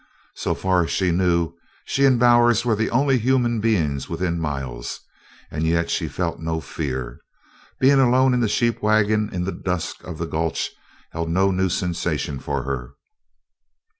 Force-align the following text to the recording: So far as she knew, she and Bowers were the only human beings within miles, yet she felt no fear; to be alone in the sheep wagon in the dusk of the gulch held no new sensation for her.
So 0.33 0.55
far 0.55 0.83
as 0.83 0.89
she 0.89 1.11
knew, 1.11 1.53
she 1.85 2.05
and 2.05 2.19
Bowers 2.19 2.65
were 2.65 2.75
the 2.75 2.89
only 2.89 3.19
human 3.19 3.59
beings 3.59 4.09
within 4.09 4.39
miles, 4.39 5.01
yet 5.51 5.91
she 5.91 6.07
felt 6.07 6.39
no 6.39 6.59
fear; 6.59 7.19
to 7.73 7.75
be 7.79 7.91
alone 7.91 8.33
in 8.33 8.39
the 8.39 8.49
sheep 8.49 8.81
wagon 8.81 9.29
in 9.31 9.43
the 9.43 9.51
dusk 9.51 10.03
of 10.03 10.17
the 10.17 10.25
gulch 10.25 10.71
held 11.11 11.29
no 11.29 11.51
new 11.51 11.69
sensation 11.69 12.39
for 12.39 12.63
her. 12.63 12.95